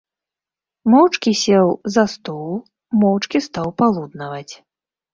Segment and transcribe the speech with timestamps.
[0.93, 1.67] Моўчкі сеў
[1.97, 2.49] за стол,
[3.05, 4.51] моўчкі стаў палуднаваць.